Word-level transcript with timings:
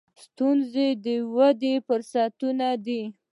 •ستونزې 0.23 0.87
د 1.03 1.07
ودې 1.35 1.73
فرصتونه 1.87 2.67
دي. 2.85 3.01